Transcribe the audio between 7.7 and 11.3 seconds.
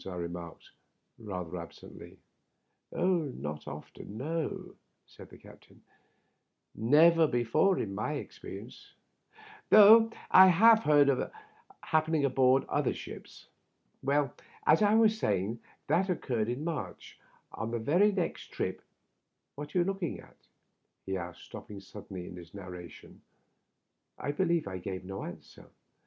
in my experience, though I have heard of